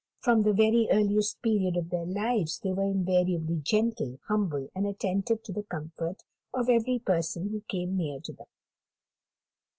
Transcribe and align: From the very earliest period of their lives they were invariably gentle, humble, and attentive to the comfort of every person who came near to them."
From 0.21 0.41
the 0.41 0.51
very 0.53 0.87
earliest 0.89 1.43
period 1.43 1.77
of 1.77 1.91
their 1.91 2.07
lives 2.07 2.57
they 2.57 2.71
were 2.71 2.89
invariably 2.89 3.57
gentle, 3.57 4.17
humble, 4.27 4.67
and 4.73 4.87
attentive 4.87 5.43
to 5.43 5.51
the 5.53 5.61
comfort 5.61 6.23
of 6.55 6.69
every 6.71 6.97
person 6.97 7.49
who 7.49 7.61
came 7.69 7.97
near 7.97 8.19
to 8.21 8.33
them." 8.33 8.47